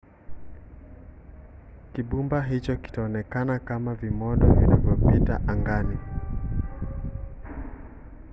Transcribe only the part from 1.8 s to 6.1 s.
kibumba hicho kitaonekana kama vimondo vinavyopita angani